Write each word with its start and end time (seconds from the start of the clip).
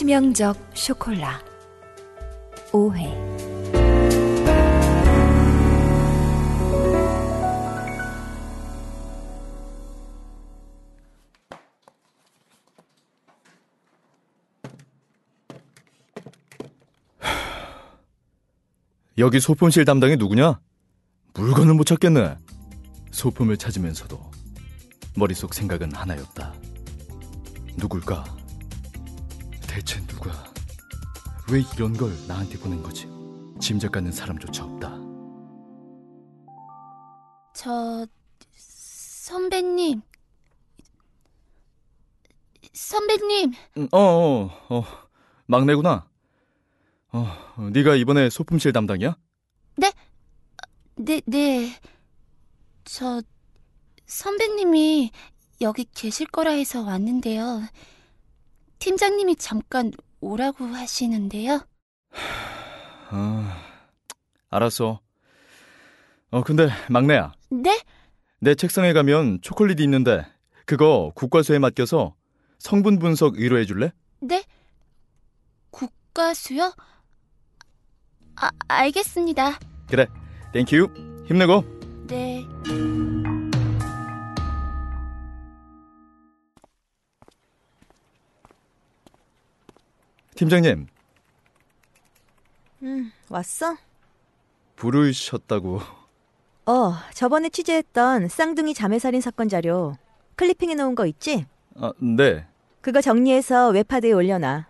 치명적 0.00 0.56
쇼콜라 0.72 1.44
오해 2.72 3.14
여기 19.18 19.38
소품실 19.38 19.84
담당이 19.84 20.16
누구냐? 20.16 20.60
물건을 21.34 21.74
못 21.74 21.84
찾겠네. 21.84 22.38
소품을 23.10 23.58
찾으면서도 23.58 24.18
머릿속 25.14 25.52
생각은 25.52 25.94
하나였다. 25.94 26.54
누굴까? 27.76 28.39
대체 29.70 30.04
누가? 30.08 30.32
왜 31.52 31.62
이런 31.76 31.96
걸 31.96 32.10
나한테 32.26 32.58
보낸 32.58 32.82
거지? 32.82 33.06
짐작 33.60 33.92
가는 33.92 34.10
사람조차 34.10 34.64
없다. 34.64 34.98
저 37.54 38.04
선배님 38.56 40.02
선배님 42.72 43.52
음, 43.76 43.88
어, 43.92 43.98
어, 43.98 44.50
어, 44.70 44.84
막내구나. 45.46 46.08
어, 47.12 47.70
네가 47.72 47.94
이번에 47.94 48.28
소품실 48.28 48.72
담당이야? 48.72 49.16
네 50.96 51.22
네. 51.26 51.80
저 52.84 53.22
선배님이 54.06 55.12
여기 55.60 55.86
계실 55.94 56.26
거라 56.26 56.50
해서 56.50 56.82
왔는데요. 56.82 57.62
팀장님이 58.80 59.36
잠깐 59.36 59.92
오라고 60.20 60.64
하시는데요. 60.64 61.60
아, 63.10 63.62
알았어. 64.48 65.00
어, 66.30 66.42
근데 66.42 66.68
막내야. 66.88 67.34
네? 67.50 67.80
내 68.40 68.54
책상에 68.54 68.92
가면 68.92 69.40
초콜릿이 69.42 69.82
있는데 69.84 70.26
그거 70.64 71.12
국과수에 71.14 71.58
맡겨서 71.58 72.14
성분 72.58 72.98
분석 72.98 73.38
의뢰해 73.38 73.64
줄래? 73.64 73.92
네? 74.20 74.42
국가수요? 75.70 76.72
아, 78.36 78.50
알겠습니다. 78.68 79.58
그래. 79.88 80.06
Thank 80.52 80.92
you. 80.92 81.24
힘내고. 81.26 81.79
팀장님, 90.44 90.86
응, 92.84 93.12
왔어? 93.28 93.76
부르셨다고. 94.76 95.80
어, 96.64 96.94
저번에 97.12 97.50
취재했던 97.50 98.28
쌍둥이 98.28 98.72
자매살인 98.72 99.20
사건 99.20 99.50
자료 99.50 99.98
clipping해 100.36 100.76
놓은 100.76 100.94
거 100.94 101.04
있지? 101.04 101.44
아, 101.76 101.92
네. 102.00 102.46
그거 102.80 103.02
정리해서 103.02 103.68
웹하드에 103.68 104.12
올려놔. 104.12 104.66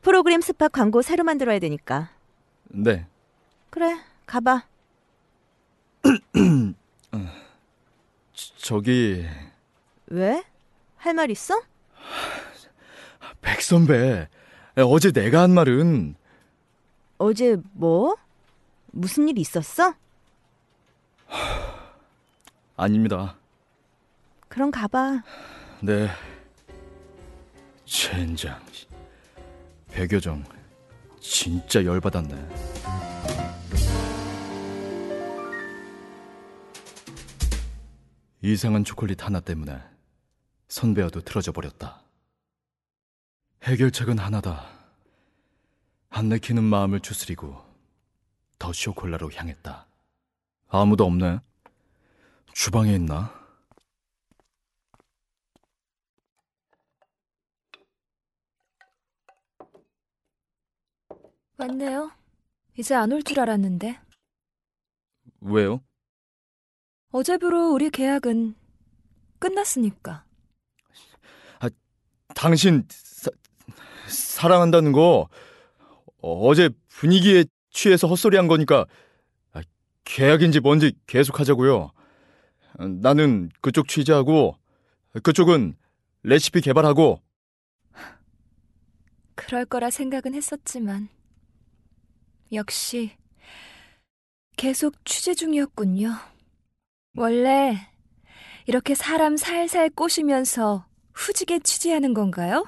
프로그램 0.00 0.40
스팟 0.40 0.66
광고 0.70 1.02
새로 1.02 1.22
만들어야 1.22 1.60
되니까. 1.60 2.10
네. 2.64 3.06
그래, 3.70 3.96
가봐. 4.26 4.64
저기 8.56 9.24
왜? 10.08 10.42
할 10.96 11.14
말 11.14 11.30
있어? 11.30 11.62
백 13.40 13.62
선배. 13.62 14.28
어제 14.76 15.12
내가 15.12 15.42
한 15.42 15.50
말은 15.52 16.14
어제 17.18 17.56
뭐? 17.72 18.16
무슨 18.90 19.28
일 19.28 19.38
있었어? 19.38 19.94
아닙니다. 22.76 23.36
그럼 24.48 24.70
가봐. 24.70 25.22
네. 25.80 26.08
젠장. 27.84 28.60
백여정 29.90 30.44
진짜 31.20 31.84
열받았네. 31.84 32.48
이상한 38.42 38.82
초콜릿 38.84 39.24
하나 39.24 39.38
때문에 39.40 39.80
선배와도 40.68 41.20
틀어져 41.20 41.52
버렸다. 41.52 42.02
해결책은 43.62 44.18
하나다. 44.18 44.66
안 46.10 46.28
내키는 46.28 46.62
마음을 46.64 47.00
추스리고 47.00 47.56
더 48.58 48.72
쇼콜라로 48.72 49.32
향했다. 49.32 49.86
아무도 50.68 51.04
없네. 51.06 51.38
주방에 52.52 52.94
있나? 52.94 53.32
왔네요. 61.58 62.10
이제 62.78 62.94
안 62.94 63.12
올 63.12 63.22
줄 63.22 63.38
알았는데 63.40 64.00
왜요? 65.40 65.82
어제부로 67.10 67.72
우리 67.72 67.90
계약은 67.90 68.54
끝났으니까. 69.38 70.24
당신 72.34 72.86
사, 74.06 74.42
사랑한다는 74.42 74.92
거 74.92 75.28
어제 76.20 76.70
분위기에 76.88 77.44
취해서 77.70 78.06
헛소리한 78.06 78.48
거니까 78.48 78.86
아, 79.52 79.60
계약인지 80.04 80.60
뭔지 80.60 80.92
계속 81.06 81.40
하자고요. 81.40 81.90
나는 82.78 83.50
그쪽 83.60 83.88
취재하고 83.88 84.56
그쪽은 85.22 85.76
레시피 86.22 86.60
개발하고 86.60 87.20
그럴 89.34 89.64
거라 89.64 89.90
생각은 89.90 90.34
했었지만 90.34 91.08
역시 92.52 93.12
계속 94.56 95.04
취재 95.04 95.34
중이었군요. 95.34 96.14
원래 97.16 97.76
이렇게 98.66 98.94
사람 98.94 99.36
살살 99.36 99.90
꼬시면서 99.90 100.86
후지게 101.14 101.60
취재하는 101.60 102.14
건가요? 102.14 102.64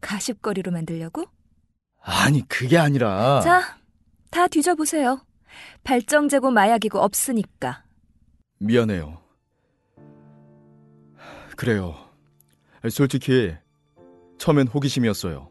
가십거리로 0.00 0.70
만들려고? 0.72 1.24
아니 2.00 2.46
그게 2.48 2.78
아니라 2.78 3.40
자, 3.40 3.78
다 4.30 4.46
뒤져보세요. 4.48 5.24
발정제고 5.84 6.50
마약이고 6.50 6.98
없으니까. 6.98 7.84
미안해요. 8.58 9.20
그래요. 11.56 11.96
솔직히 12.90 13.54
처음엔 14.38 14.68
호기심이었어요. 14.68 15.50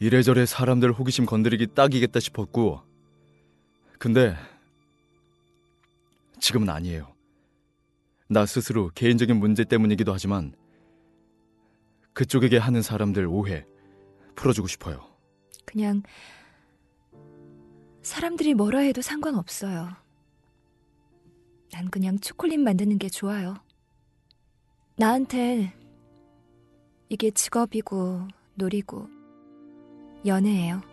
이래저래 0.00 0.46
사람들 0.46 0.92
호기심 0.92 1.26
건드리기 1.26 1.74
딱이겠다 1.74 2.18
싶었고 2.18 2.80
근데 3.98 4.36
지금은 6.40 6.70
아니에요. 6.70 7.14
나 8.28 8.46
스스로 8.46 8.90
개인적인 8.94 9.36
문제 9.36 9.64
때문이기도 9.64 10.12
하지만 10.12 10.54
그쪽에게 12.12 12.58
하는 12.58 12.82
사람들 12.82 13.26
오해 13.26 13.64
풀어주고 14.34 14.68
싶어요. 14.68 15.00
그냥 15.64 16.02
사람들이 18.02 18.54
뭐라 18.54 18.80
해도 18.80 19.00
상관없어요. 19.00 19.88
난 21.72 21.90
그냥 21.90 22.18
초콜릿 22.18 22.60
만드는 22.60 22.98
게 22.98 23.08
좋아요. 23.08 23.54
나한테 24.96 25.72
이게 27.08 27.30
직업이고 27.30 28.28
놀이고 28.54 29.08
연애예요. 30.26 30.91